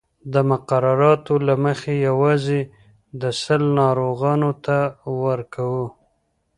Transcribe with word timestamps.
د 0.33 0.35
مقرراتو 0.49 1.33
له 1.47 1.55
مخې 1.65 1.93
یوازې 2.07 2.61
د 3.21 3.23
سِل 3.41 3.63
ناروغانو 3.79 4.51
ته 4.65 4.77
ورکوو. 5.25 5.87